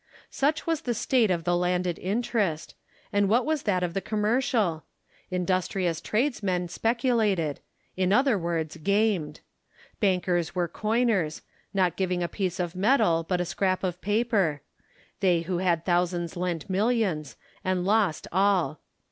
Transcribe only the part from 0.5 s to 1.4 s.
was the state